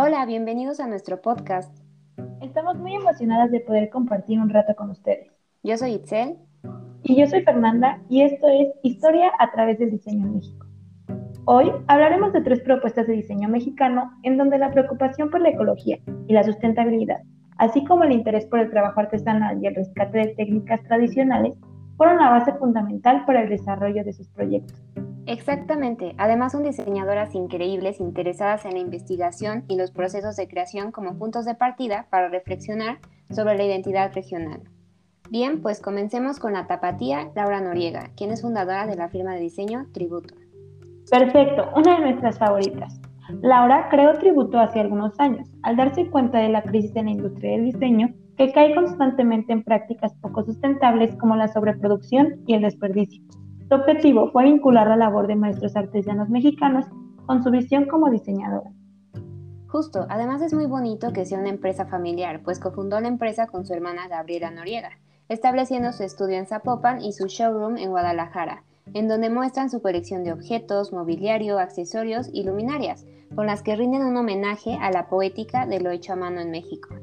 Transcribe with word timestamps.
Hola, 0.00 0.24
bienvenidos 0.26 0.78
a 0.78 0.86
nuestro 0.86 1.20
podcast. 1.20 1.76
Estamos 2.40 2.76
muy 2.76 2.94
emocionadas 2.94 3.50
de 3.50 3.58
poder 3.58 3.90
compartir 3.90 4.38
un 4.38 4.48
rato 4.48 4.76
con 4.76 4.90
ustedes. 4.90 5.26
Yo 5.64 5.76
soy 5.76 5.94
Itzel. 5.94 6.36
Y 7.02 7.16
yo 7.16 7.26
soy 7.26 7.42
Fernanda 7.42 8.00
y 8.08 8.22
esto 8.22 8.46
es 8.46 8.68
Historia 8.84 9.32
a 9.40 9.50
través 9.50 9.76
del 9.80 9.90
diseño 9.90 10.24
en 10.24 10.34
México. 10.34 10.66
Hoy 11.46 11.72
hablaremos 11.88 12.32
de 12.32 12.42
tres 12.42 12.60
propuestas 12.60 13.08
de 13.08 13.14
diseño 13.14 13.48
mexicano 13.48 14.12
en 14.22 14.38
donde 14.38 14.58
la 14.58 14.70
preocupación 14.70 15.30
por 15.30 15.40
la 15.40 15.48
ecología 15.48 15.98
y 16.28 16.32
la 16.32 16.44
sustentabilidad, 16.44 17.18
así 17.56 17.84
como 17.84 18.04
el 18.04 18.12
interés 18.12 18.46
por 18.46 18.60
el 18.60 18.70
trabajo 18.70 19.00
artesanal 19.00 19.60
y 19.60 19.66
el 19.66 19.74
rescate 19.74 20.18
de 20.18 20.34
técnicas 20.36 20.80
tradicionales, 20.84 21.54
fueron 21.96 22.18
la 22.18 22.30
base 22.30 22.52
fundamental 22.52 23.24
para 23.26 23.42
el 23.42 23.48
desarrollo 23.48 24.04
de 24.04 24.12
sus 24.12 24.28
proyectos. 24.28 24.80
Exactamente. 25.28 26.14
Además 26.16 26.52
son 26.52 26.62
diseñadoras 26.62 27.34
increíbles 27.34 28.00
interesadas 28.00 28.64
en 28.64 28.72
la 28.72 28.78
investigación 28.78 29.64
y 29.68 29.76
los 29.76 29.90
procesos 29.90 30.36
de 30.36 30.48
creación 30.48 30.90
como 30.90 31.18
puntos 31.18 31.44
de 31.44 31.54
partida 31.54 32.06
para 32.08 32.30
reflexionar 32.30 32.98
sobre 33.30 33.58
la 33.58 33.64
identidad 33.64 34.10
regional. 34.14 34.62
Bien, 35.30 35.60
pues 35.60 35.82
comencemos 35.82 36.38
con 36.38 36.54
la 36.54 36.66
tapatía 36.66 37.30
Laura 37.36 37.60
Noriega, 37.60 38.08
quien 38.16 38.30
es 38.30 38.40
fundadora 38.40 38.86
de 38.86 38.96
la 38.96 39.10
firma 39.10 39.34
de 39.34 39.40
diseño 39.40 39.86
Tributo. 39.92 40.34
Perfecto, 41.10 41.68
una 41.76 41.96
de 41.96 42.06
nuestras 42.06 42.38
favoritas. 42.38 42.98
Laura 43.42 43.88
creó 43.90 44.14
Tributo 44.14 44.58
hace 44.58 44.80
algunos 44.80 45.12
años, 45.20 45.46
al 45.62 45.76
darse 45.76 46.08
cuenta 46.08 46.38
de 46.38 46.48
la 46.48 46.62
crisis 46.62 46.96
en 46.96 47.04
la 47.04 47.10
industria 47.10 47.50
del 47.52 47.66
diseño 47.66 48.14
que 48.38 48.50
cae 48.52 48.74
constantemente 48.74 49.52
en 49.52 49.62
prácticas 49.62 50.14
poco 50.22 50.42
sustentables 50.42 51.14
como 51.16 51.36
la 51.36 51.48
sobreproducción 51.48 52.36
y 52.46 52.54
el 52.54 52.62
desperdicio. 52.62 53.22
Su 53.68 53.74
objetivo 53.74 54.30
fue 54.30 54.44
vincular 54.44 54.88
la 54.88 54.96
labor 54.96 55.26
de 55.26 55.36
maestros 55.36 55.76
artesanos 55.76 56.30
mexicanos 56.30 56.86
con 57.26 57.42
su 57.44 57.50
visión 57.50 57.84
como 57.84 58.10
diseñadora. 58.10 58.72
Justo, 59.66 60.06
además 60.08 60.40
es 60.40 60.54
muy 60.54 60.64
bonito 60.64 61.12
que 61.12 61.26
sea 61.26 61.38
una 61.38 61.50
empresa 61.50 61.84
familiar, 61.84 62.40
pues 62.42 62.60
cofundó 62.60 62.98
la 62.98 63.08
empresa 63.08 63.46
con 63.46 63.66
su 63.66 63.74
hermana 63.74 64.08
Gabriela 64.08 64.50
Noriega, 64.50 64.92
estableciendo 65.28 65.92
su 65.92 66.02
estudio 66.02 66.38
en 66.38 66.46
Zapopan 66.46 67.02
y 67.02 67.12
su 67.12 67.26
showroom 67.26 67.76
en 67.76 67.90
Guadalajara, 67.90 68.64
en 68.94 69.06
donde 69.06 69.28
muestran 69.28 69.68
su 69.68 69.82
colección 69.82 70.24
de 70.24 70.32
objetos, 70.32 70.94
mobiliario, 70.94 71.58
accesorios 71.58 72.30
y 72.32 72.44
luminarias, 72.44 73.04
con 73.34 73.46
las 73.46 73.62
que 73.62 73.76
rinden 73.76 74.02
un 74.02 74.16
homenaje 74.16 74.78
a 74.80 74.90
la 74.90 75.10
poética 75.10 75.66
de 75.66 75.80
lo 75.80 75.90
hecho 75.90 76.14
a 76.14 76.16
mano 76.16 76.40
en 76.40 76.50
México. 76.50 76.94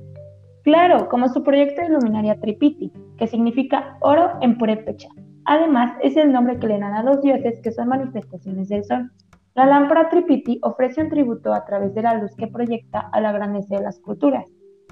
Claro, 0.64 1.10
como 1.10 1.30
su 1.30 1.44
proyecto 1.44 1.84
de 1.84 1.90
luminaria 1.90 2.40
Tripiti, 2.40 2.92
que 3.20 3.28
significa 3.28 4.00
oro 4.02 4.32
en 4.42 4.58
purépecha, 4.58 5.10
Además, 5.46 5.96
es 6.02 6.18
el 6.18 6.32
nombre 6.32 6.58
que 6.58 6.68
le 6.68 6.80
dan 6.80 6.94
a 6.94 7.04
los 7.04 7.22
dioses 7.22 7.60
que 7.62 7.72
son 7.72 7.88
manifestaciones 7.88 8.68
del 8.70 8.84
sol. 8.84 9.12
La 9.54 9.66
lámpara 9.66 10.10
Tripiti 10.10 10.60
ofrece 10.64 11.02
un 11.02 11.10
tributo 11.10 11.54
a 11.54 11.64
través 11.64 11.94
de 11.94 12.02
la 12.02 12.16
luz 12.16 12.36
que 12.36 12.48
proyecta 12.48 13.00
a 13.00 13.22
la 13.22 13.32
grandeza 13.32 13.76
de 13.78 13.84
las 13.84 14.00
culturas. 14.00 14.46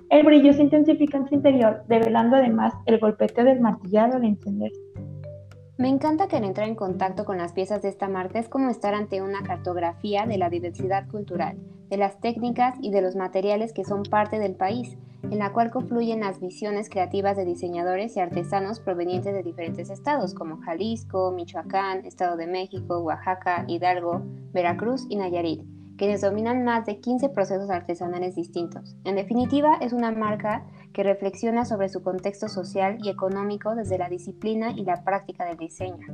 El 0.10 0.24
brillo 0.24 0.54
se 0.54 0.62
intensifica 0.62 1.18
en 1.18 1.28
su 1.28 1.36
interior, 1.36 1.84
develando 1.88 2.36
además 2.36 2.74
el 2.86 3.00
golpeteo 3.00 3.46
del 3.46 3.62
martillado 3.62 4.18
al 4.18 4.26
encenderse. 4.26 4.80
Me 5.78 5.90
encanta 5.90 6.28
que 6.28 6.38
al 6.38 6.44
entrar 6.44 6.68
en 6.68 6.76
contacto 6.76 7.26
con 7.26 7.40
las 7.40 7.52
piezas 7.52 7.82
de 7.82 7.90
esta 7.90 8.08
marca 8.08 8.38
es 8.38 8.48
como 8.48 8.70
estar 8.70 8.94
ante 8.94 9.24
una 9.24 9.42
cartografía 9.42 10.28
de 10.28 10.38
la 10.38 10.52
diversidad 10.52 11.08
cultural, 11.10 11.58
de 11.90 11.98
las 11.98 12.20
técnicas 12.20 12.76
y 12.80 12.92
de 12.92 13.02
los 13.02 13.16
materiales 13.16 13.74
que 13.74 13.84
son 13.84 14.04
parte 14.04 14.38
del 14.38 14.56
país, 14.56 14.98
en 15.24 15.40
la 15.40 15.54
cual 15.54 15.72
confluyen 15.72 16.20
las 16.20 16.40
visiones 16.40 16.90
creativas 16.90 17.38
de 17.38 17.46
diseñadores 17.46 18.16
y 18.16 18.20
artesanos 18.20 18.80
provenientes 18.80 19.34
de 19.34 19.44
diferentes 19.44 19.90
estados 19.90 20.34
como 20.34 20.58
Jalisco, 20.58 21.32
Michoacán, 21.32 22.06
Estado 22.06 22.38
de 22.38 22.48
México, 22.48 23.00
Oaxaca, 23.00 23.66
Hidalgo, 23.68 24.22
Veracruz 24.54 25.06
y 25.10 25.16
Nayarit, 25.16 25.62
quienes 25.98 26.22
dominan 26.22 26.64
más 26.64 26.86
de 26.86 27.00
15 27.00 27.30
procesos 27.30 27.70
artesanales 27.70 28.36
distintos. 28.36 28.96
En 29.06 29.16
definitiva, 29.16 29.78
es 29.82 29.94
una 29.94 30.12
marca 30.12 30.66
que 30.94 31.04
reflexiona 31.04 31.66
sobre 31.66 31.90
su 31.90 32.04
contexto 32.04 32.48
social 32.48 32.98
y 33.02 33.10
económico 33.10 33.76
desde 33.76 33.98
la 33.98 34.10
disciplina 34.10 34.72
y 34.72 34.84
la 34.84 35.04
práctica 35.04 35.46
del 35.46 35.58
diseño. 35.58 36.06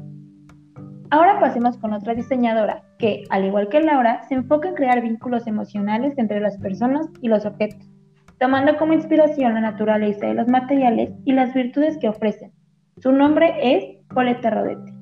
Ahora 1.11 1.39
pasemos 1.39 1.77
con 1.77 1.93
otra 1.93 2.13
diseñadora 2.13 2.83
que, 2.99 3.23
al 3.31 3.43
igual 3.43 3.67
que 3.69 3.81
Laura, 3.81 4.21
se 4.29 4.35
enfoca 4.35 4.69
en 4.69 4.75
crear 4.75 5.01
vínculos 5.01 5.47
emocionales 5.47 6.15
entre 6.17 6.39
las 6.39 6.57
personas 6.57 7.07
y 7.19 7.29
los 7.29 7.47
objetos, 7.47 7.89
tomando 8.39 8.77
como 8.77 8.93
inspiración 8.93 9.53
la 9.53 9.61
naturaleza 9.61 10.27
de 10.27 10.33
los 10.33 10.47
materiales 10.47 11.11
y 11.25 11.33
las 11.33 11.53
virtudes 11.53 11.97
que 11.97 12.07
ofrecen. 12.07 12.53
Su 12.97 13.11
nombre 13.11 13.53
es 13.61 13.97
Poleta 14.13 14.49
Rodete. 14.49 14.93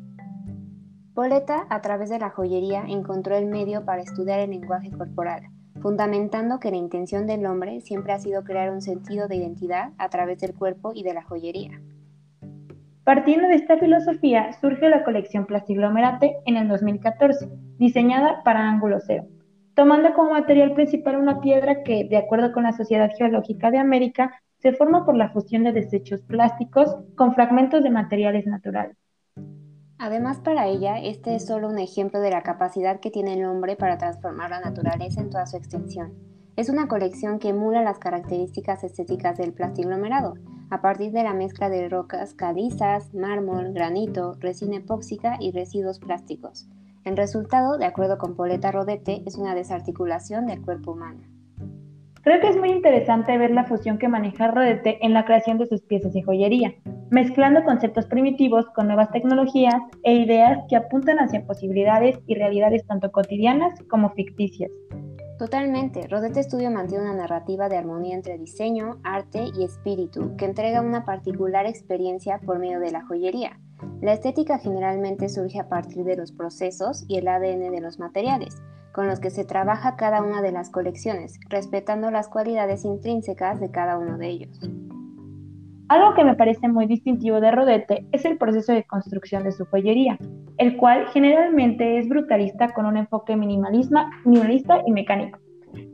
Poleta, 1.13 1.65
a 1.69 1.81
través 1.81 2.09
de 2.09 2.19
la 2.19 2.29
joyería, 2.29 2.83
encontró 2.87 3.35
el 3.35 3.45
medio 3.45 3.85
para 3.85 4.01
estudiar 4.01 4.39
el 4.39 4.51
lenguaje 4.51 4.91
corporal, 4.91 5.43
fundamentando 5.81 6.59
que 6.59 6.71
la 6.71 6.77
intención 6.77 7.27
del 7.27 7.45
hombre 7.45 7.81
siempre 7.81 8.13
ha 8.13 8.19
sido 8.19 8.43
crear 8.43 8.71
un 8.71 8.81
sentido 8.81 9.27
de 9.27 9.37
identidad 9.37 9.91
a 9.97 10.09
través 10.09 10.39
del 10.39 10.53
cuerpo 10.53 10.91
y 10.93 11.03
de 11.03 11.13
la 11.13 11.23
joyería. 11.23 11.79
Partiendo 13.03 13.47
de 13.47 13.55
esta 13.55 13.77
filosofía 13.77 14.51
surge 14.59 14.89
la 14.89 15.03
colección 15.03 15.45
Plastiglomerate 15.45 16.37
en 16.45 16.57
el 16.57 16.67
2014, 16.67 17.49
diseñada 17.77 18.43
para 18.43 18.67
ángulo 18.67 18.99
cero, 18.99 19.25
tomando 19.77 20.11
como 20.15 20.31
material 20.31 20.73
principal 20.73 21.17
una 21.17 21.39
piedra 21.39 21.83
que, 21.83 22.07
de 22.09 22.17
acuerdo 22.17 22.51
con 22.51 22.63
la 22.63 22.73
Sociedad 22.73 23.11
Geológica 23.15 23.69
de 23.69 23.77
América, 23.77 24.41
se 24.57 24.73
forma 24.73 25.05
por 25.05 25.15
la 25.15 25.29
fusión 25.29 25.63
de 25.63 25.71
desechos 25.71 26.23
plásticos 26.23 26.97
con 27.15 27.35
fragmentos 27.35 27.83
de 27.83 27.91
materiales 27.91 28.47
naturales. 28.47 28.97
Además, 29.99 30.39
para 30.39 30.65
ella, 30.65 30.97
este 30.97 31.35
es 31.35 31.45
solo 31.45 31.69
un 31.69 31.77
ejemplo 31.77 32.19
de 32.21 32.31
la 32.31 32.41
capacidad 32.41 32.99
que 32.99 33.11
tiene 33.11 33.35
el 33.35 33.45
hombre 33.45 33.75
para 33.75 33.99
transformar 33.99 34.49
la 34.49 34.61
naturaleza 34.61 35.21
en 35.21 35.29
toda 35.29 35.45
su 35.45 35.57
extensión. 35.57 36.15
Es 36.55 36.69
una 36.69 36.87
colección 36.87 37.37
que 37.37 37.49
emula 37.49 37.83
las 37.83 37.99
características 37.99 38.83
estéticas 38.83 39.37
del 39.37 39.53
plastiglomerado, 39.53 40.33
a 40.71 40.81
partir 40.81 41.11
de 41.11 41.21
la 41.21 41.35
mezcla 41.35 41.69
de 41.69 41.87
rocas 41.87 42.33
calizas, 42.33 43.13
mármol, 43.13 43.73
granito, 43.73 44.37
resina 44.39 44.77
epóxica 44.77 45.37
y 45.39 45.51
residuos 45.51 45.99
plásticos. 45.99 46.67
El 47.07 47.15
resultado, 47.15 47.77
de 47.77 47.85
acuerdo 47.85 48.17
con 48.17 48.35
Poleta 48.35 48.69
Rodete, 48.69 49.23
es 49.25 49.37
una 49.37 49.55
desarticulación 49.55 50.45
del 50.45 50.61
cuerpo 50.61 50.91
humano. 50.91 51.21
Creo 52.21 52.41
que 52.41 52.49
es 52.49 52.57
muy 52.57 52.69
interesante 52.69 53.37
ver 53.37 53.51
la 53.51 53.63
fusión 53.63 53.97
que 53.97 54.09
maneja 54.09 54.51
Rodete 54.51 54.97
en 55.05 55.13
la 55.13 55.23
creación 55.23 55.57
de 55.57 55.67
sus 55.67 55.79
piezas 55.83 56.11
de 56.11 56.21
joyería, 56.21 56.75
mezclando 57.09 57.63
conceptos 57.63 58.07
primitivos 58.07 58.65
con 58.75 58.87
nuevas 58.87 59.09
tecnologías 59.11 59.75
e 60.03 60.15
ideas 60.15 60.59
que 60.67 60.75
apuntan 60.75 61.19
hacia 61.19 61.45
posibilidades 61.45 62.19
y 62.27 62.35
realidades 62.35 62.85
tanto 62.85 63.09
cotidianas 63.09 63.81
como 63.89 64.09
ficticias. 64.09 64.69
Totalmente, 65.39 66.09
Rodete 66.09 66.43
Studio 66.43 66.69
mantiene 66.71 67.05
una 67.05 67.15
narrativa 67.15 67.69
de 67.69 67.77
armonía 67.77 68.15
entre 68.15 68.37
diseño, 68.37 68.99
arte 69.05 69.45
y 69.57 69.63
espíritu 69.63 70.35
que 70.35 70.43
entrega 70.43 70.81
una 70.81 71.05
particular 71.05 71.67
experiencia 71.67 72.41
por 72.45 72.59
medio 72.59 72.81
de 72.81 72.91
la 72.91 73.05
joyería. 73.05 73.61
La 74.01 74.13
estética 74.13 74.57
generalmente 74.57 75.29
surge 75.29 75.59
a 75.59 75.69
partir 75.69 76.03
de 76.03 76.15
los 76.15 76.31
procesos 76.31 77.05
y 77.07 77.17
el 77.17 77.27
ADN 77.27 77.71
de 77.71 77.81
los 77.81 77.99
materiales, 77.99 78.61
con 78.91 79.07
los 79.07 79.19
que 79.19 79.29
se 79.29 79.45
trabaja 79.45 79.95
cada 79.95 80.21
una 80.21 80.41
de 80.41 80.51
las 80.51 80.69
colecciones, 80.69 81.39
respetando 81.49 82.09
las 82.09 82.27
cualidades 82.27 82.85
intrínsecas 82.85 83.59
de 83.59 83.69
cada 83.69 83.97
uno 83.97 84.17
de 84.17 84.27
ellos. 84.27 84.59
Algo 85.89 86.15
que 86.15 86.23
me 86.23 86.35
parece 86.35 86.67
muy 86.67 86.85
distintivo 86.85 87.39
de 87.39 87.51
Rodete 87.51 88.05
es 88.11 88.25
el 88.25 88.37
proceso 88.37 88.73
de 88.73 88.83
construcción 88.83 89.43
de 89.43 89.51
su 89.51 89.65
joyería, 89.65 90.17
el 90.57 90.75
cual 90.75 91.07
generalmente 91.13 91.97
es 91.97 92.09
brutalista 92.09 92.73
con 92.73 92.85
un 92.85 92.97
enfoque 92.97 93.37
minimalista 93.37 94.09
y 94.85 94.91
mecánico. 94.91 95.39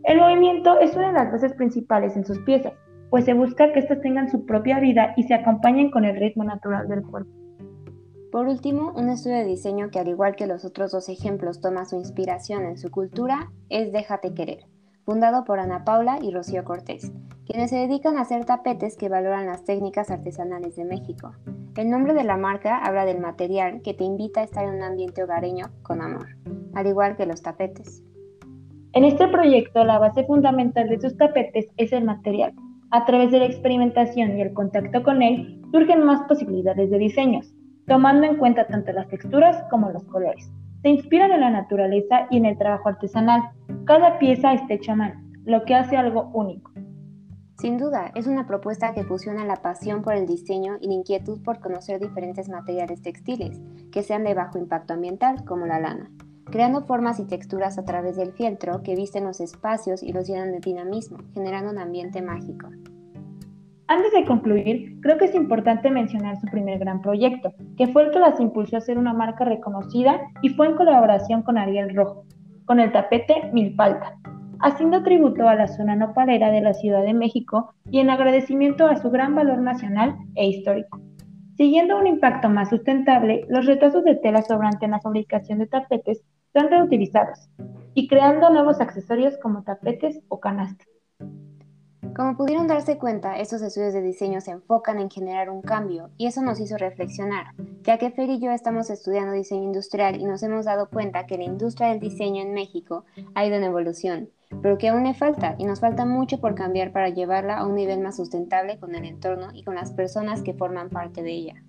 El 0.05 0.19
movimiento 0.19 0.79
es 0.79 0.95
una 0.95 1.07
de 1.07 1.13
las 1.13 1.31
bases 1.31 1.53
principales 1.53 2.15
en 2.15 2.25
sus 2.25 2.39
piezas, 2.39 2.73
pues 3.09 3.25
se 3.25 3.33
busca 3.33 3.71
que 3.71 3.79
éstas 3.79 4.01
tengan 4.01 4.31
su 4.31 4.45
propia 4.45 4.79
vida 4.79 5.13
y 5.15 5.23
se 5.23 5.35
acompañen 5.35 5.91
con 5.91 6.05
el 6.05 6.15
ritmo 6.15 6.43
natural 6.43 6.87
del 6.87 7.03
cuerpo. 7.03 7.42
Por 8.33 8.47
último, 8.47 8.91
un 8.95 9.09
estudio 9.09 9.37
de 9.37 9.45
diseño 9.45 9.91
que 9.91 9.99
al 9.99 10.07
igual 10.07 10.35
que 10.35 10.47
los 10.47 10.65
otros 10.65 10.91
dos 10.91 11.07
ejemplos 11.07 11.61
toma 11.61 11.85
su 11.85 11.97
inspiración 11.97 12.65
en 12.65 12.79
su 12.79 12.89
cultura 12.89 13.51
es 13.69 13.91
Déjate 13.93 14.33
Querer, 14.33 14.65
fundado 15.05 15.43
por 15.43 15.59
Ana 15.59 15.85
Paula 15.85 16.17
y 16.19 16.31
Rocío 16.31 16.63
Cortés, 16.63 17.11
quienes 17.45 17.69
se 17.69 17.75
dedican 17.75 18.17
a 18.17 18.21
hacer 18.21 18.43
tapetes 18.45 18.97
que 18.97 19.07
valoran 19.07 19.45
las 19.45 19.65
técnicas 19.65 20.09
artesanales 20.09 20.75
de 20.75 20.83
México. 20.83 21.33
El 21.77 21.91
nombre 21.91 22.15
de 22.15 22.23
la 22.23 22.35
marca 22.35 22.79
habla 22.79 23.05
del 23.05 23.19
material 23.19 23.83
que 23.83 23.93
te 23.93 24.03
invita 24.03 24.39
a 24.39 24.45
estar 24.45 24.63
en 24.63 24.77
un 24.77 24.81
ambiente 24.81 25.23
hogareño 25.23 25.67
con 25.83 26.01
amor, 26.01 26.29
al 26.73 26.87
igual 26.87 27.15
que 27.15 27.27
los 27.27 27.43
tapetes. 27.43 28.03
En 28.93 29.03
este 29.03 29.27
proyecto, 29.27 29.83
la 29.83 29.99
base 29.99 30.23
fundamental 30.25 30.89
de 30.89 30.99
sus 30.99 31.15
tapetes 31.17 31.67
es 31.77 31.93
el 31.93 32.03
material. 32.03 32.55
A 32.89 33.05
través 33.05 33.29
de 33.29 33.37
la 33.37 33.45
experimentación 33.45 34.35
y 34.35 34.41
el 34.41 34.53
contacto 34.53 35.03
con 35.03 35.21
él, 35.21 35.61
surgen 35.71 36.03
más 36.03 36.27
posibilidades 36.27 36.89
de 36.89 36.97
diseños, 36.97 37.53
tomando 37.87 38.25
en 38.25 38.37
cuenta 38.37 38.67
tanto 38.67 38.91
las 38.91 39.07
texturas 39.07 39.63
como 39.69 39.91
los 39.91 40.03
colores. 40.05 40.51
Se 40.81 40.89
inspiran 40.89 41.31
en 41.31 41.41
la 41.41 41.49
naturaleza 41.49 42.27
y 42.29 42.37
en 42.37 42.45
el 42.45 42.57
trabajo 42.57 42.89
artesanal. 42.89 43.41
Cada 43.85 44.19
pieza 44.19 44.53
está 44.53 44.73
hecha 44.73 44.93
a 44.93 44.95
mano, 44.95 45.21
lo 45.45 45.63
que 45.63 45.75
hace 45.75 45.95
algo 45.95 46.29
único. 46.33 46.71
Sin 47.57 47.77
duda, 47.77 48.11
es 48.15 48.27
una 48.27 48.45
propuesta 48.45 48.93
que 48.93 49.05
fusiona 49.05 49.45
la 49.45 49.61
pasión 49.61 50.01
por 50.01 50.15
el 50.15 50.25
diseño 50.25 50.77
y 50.81 50.87
la 50.87 50.95
inquietud 50.95 51.41
por 51.43 51.59
conocer 51.59 51.99
diferentes 51.99 52.49
materiales 52.49 53.01
textiles, 53.01 53.61
que 53.91 54.03
sean 54.03 54.25
de 54.25 54.33
bajo 54.33 54.57
impacto 54.57 54.93
ambiental, 54.93 55.45
como 55.45 55.65
la 55.65 55.79
lana, 55.79 56.11
creando 56.45 56.81
formas 56.81 57.19
y 57.19 57.25
texturas 57.25 57.77
a 57.77 57.85
través 57.85 58.17
del 58.17 58.33
fieltro 58.33 58.83
que 58.83 58.95
visten 58.95 59.23
los 59.23 59.39
espacios 59.39 60.03
y 60.03 60.11
los 60.11 60.27
llenan 60.27 60.51
de 60.51 60.59
dinamismo, 60.59 61.19
generando 61.33 61.71
un 61.71 61.77
ambiente 61.77 62.21
mágico. 62.21 62.67
Antes 63.87 64.13
de 64.13 64.25
concluir, 64.25 64.99
creo 65.01 65.17
que 65.17 65.25
es 65.25 65.35
importante 65.35 65.91
mencionar 65.91 66.39
su 66.39 66.47
primer 66.47 66.79
gran 66.79 67.01
proyecto, 67.01 67.53
que 67.77 67.87
fue 67.87 68.03
el 68.03 68.11
que 68.11 68.19
las 68.19 68.39
impulsó 68.39 68.77
a 68.77 68.81
ser 68.81 68.97
una 68.97 69.13
marca 69.13 69.43
reconocida 69.43 70.21
y 70.41 70.49
fue 70.49 70.67
en 70.67 70.75
colaboración 70.75 71.43
con 71.43 71.57
Ariel 71.57 71.93
Rojo, 71.93 72.25
con 72.65 72.79
el 72.79 72.93
tapete 72.93 73.49
Milpalta, 73.51 74.17
haciendo 74.61 75.03
tributo 75.03 75.49
a 75.49 75.55
la 75.55 75.67
zona 75.67 75.97
nopalera 75.97 76.49
de 76.49 76.61
la 76.61 76.73
Ciudad 76.73 77.03
de 77.03 77.13
México 77.13 77.73
y 77.91 77.99
en 77.99 78.09
agradecimiento 78.09 78.87
a 78.87 78.95
su 78.95 79.09
gran 79.11 79.35
valor 79.35 79.59
nacional 79.59 80.15
e 80.35 80.47
histórico. 80.47 81.01
Siguiendo 81.57 81.97
un 81.99 82.07
impacto 82.07 82.49
más 82.49 82.69
sustentable, 82.69 83.45
los 83.49 83.65
retazos 83.65 84.05
de 84.05 84.15
tela 84.15 84.41
sobrante 84.43 84.85
en 84.85 84.91
la 84.91 85.01
fabricación 85.01 85.59
de 85.59 85.67
tapetes 85.67 86.23
son 86.53 86.69
reutilizados 86.69 87.49
y 87.93 88.07
creando 88.07 88.49
nuevos 88.49 88.79
accesorios 88.79 89.37
como 89.39 89.63
tapetes 89.63 90.21
o 90.29 90.39
canastas. 90.39 90.92
Como 92.15 92.37
pudieron 92.37 92.67
darse 92.67 92.99
cuenta, 92.99 93.39
estos 93.39 93.63
estudios 93.63 93.91
de 93.91 94.01
diseño 94.01 94.39
se 94.39 94.51
enfocan 94.51 94.99
en 94.99 95.09
generar 95.09 95.49
un 95.49 95.63
cambio 95.63 96.11
y 96.15 96.27
eso 96.27 96.43
nos 96.43 96.59
hizo 96.59 96.77
reflexionar, 96.77 97.55
ya 97.81 97.97
que 97.97 98.11
Fer 98.11 98.29
y 98.29 98.39
yo 98.39 98.51
estamos 98.51 98.91
estudiando 98.91 99.31
diseño 99.31 99.63
industrial 99.63 100.21
y 100.21 100.25
nos 100.25 100.43
hemos 100.43 100.65
dado 100.65 100.89
cuenta 100.89 101.25
que 101.25 101.39
la 101.39 101.45
industria 101.45 101.87
del 101.87 101.99
diseño 101.99 102.43
en 102.43 102.53
México 102.53 103.05
ha 103.33 103.45
ido 103.45 103.55
en 103.55 103.63
evolución, 103.63 104.29
pero 104.61 104.77
que 104.77 104.89
aún 104.89 105.05
le 105.05 105.15
falta 105.15 105.55
y 105.57 105.65
nos 105.65 105.79
falta 105.79 106.05
mucho 106.05 106.39
por 106.39 106.53
cambiar 106.53 106.91
para 106.91 107.09
llevarla 107.09 107.57
a 107.57 107.65
un 107.65 107.73
nivel 107.73 107.99
más 107.99 108.17
sustentable 108.17 108.77
con 108.77 108.93
el 108.93 109.05
entorno 109.05 109.47
y 109.51 109.63
con 109.63 109.73
las 109.73 109.91
personas 109.91 110.43
que 110.43 110.53
forman 110.53 110.89
parte 110.89 111.23
de 111.23 111.31
ella. 111.31 111.63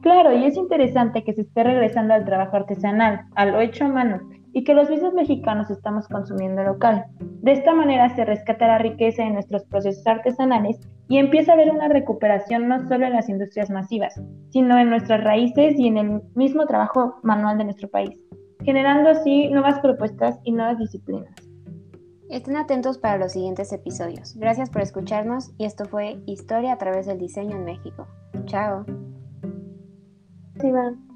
Claro, 0.00 0.36
y 0.36 0.44
es 0.44 0.56
interesante 0.56 1.22
que 1.22 1.32
se 1.32 1.42
esté 1.42 1.62
regresando 1.62 2.12
al 2.12 2.24
trabajo 2.24 2.56
artesanal, 2.56 3.26
a 3.36 3.46
lo 3.46 3.60
hecho 3.60 3.84
a 3.84 3.88
mano, 3.88 4.20
y 4.54 4.62
que 4.62 4.72
los 4.72 4.88
mismos 4.88 5.12
mexicanos 5.12 5.68
estamos 5.68 6.08
consumiendo 6.08 6.62
local. 6.62 7.04
De 7.42 7.52
esta 7.52 7.74
manera 7.74 8.14
se 8.14 8.24
rescata 8.24 8.68
la 8.68 8.78
riqueza 8.78 9.24
de 9.24 9.30
nuestros 9.30 9.64
procesos 9.64 10.06
artesanales 10.06 10.78
y 11.08 11.18
empieza 11.18 11.52
a 11.52 11.54
haber 11.56 11.70
una 11.70 11.88
recuperación 11.88 12.68
no 12.68 12.86
solo 12.88 13.04
en 13.04 13.12
las 13.12 13.28
industrias 13.28 13.68
masivas, 13.68 14.14
sino 14.50 14.78
en 14.78 14.88
nuestras 14.88 15.22
raíces 15.22 15.78
y 15.78 15.88
en 15.88 15.98
el 15.98 16.22
mismo 16.34 16.66
trabajo 16.66 17.16
manual 17.24 17.58
de 17.58 17.64
nuestro 17.64 17.88
país, 17.88 18.18
generando 18.62 19.10
así 19.10 19.48
nuevas 19.48 19.80
propuestas 19.80 20.38
y 20.44 20.52
nuevas 20.52 20.78
disciplinas. 20.78 21.34
Estén 22.30 22.56
atentos 22.56 22.96
para 22.96 23.18
los 23.18 23.32
siguientes 23.32 23.72
episodios. 23.72 24.34
Gracias 24.36 24.70
por 24.70 24.82
escucharnos 24.82 25.52
y 25.58 25.66
esto 25.66 25.84
fue 25.84 26.22
Historia 26.26 26.72
a 26.72 26.78
través 26.78 27.06
del 27.06 27.18
diseño 27.18 27.56
en 27.56 27.64
México. 27.64 28.06
Chao. 28.46 28.86
Iván. 30.62 31.13